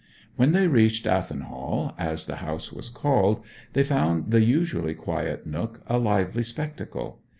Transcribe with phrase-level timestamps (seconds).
[0.35, 5.83] When they reached Athelhall, as the house was called, they found the usually quiet nook
[5.85, 7.21] a lively spectacle.